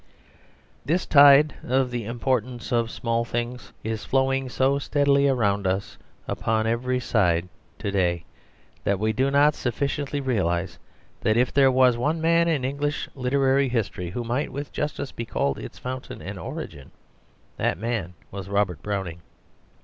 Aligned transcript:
This 0.83 1.05
tide 1.05 1.53
of 1.63 1.91
the 1.91 2.05
importance 2.05 2.71
of 2.73 2.89
small 2.89 3.23
things 3.23 3.71
is 3.83 4.03
flowing 4.03 4.49
so 4.49 4.79
steadily 4.79 5.27
around 5.27 5.67
us 5.67 5.95
upon 6.27 6.65
every 6.65 6.99
side 6.99 7.47
to 7.77 7.91
day, 7.91 8.25
that 8.83 8.97
we 8.99 9.13
do 9.13 9.29
not 9.29 9.53
sufficiently 9.53 10.19
realise 10.19 10.79
that 11.19 11.37
if 11.37 11.53
there 11.53 11.69
was 11.71 11.97
one 11.97 12.19
man 12.19 12.47
in 12.47 12.65
English 12.65 13.09
literary 13.13 13.69
history 13.69 14.09
who 14.09 14.23
might 14.23 14.51
with 14.51 14.71
justice 14.73 15.11
be 15.11 15.23
called 15.23 15.59
its 15.59 15.77
fountain 15.77 16.19
and 16.19 16.39
origin, 16.39 16.89
that 17.57 17.77
man 17.77 18.15
was 18.31 18.49
Robert 18.49 18.81
Browning. 18.81 19.21